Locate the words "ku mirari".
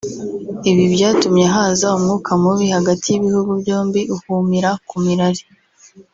4.89-5.43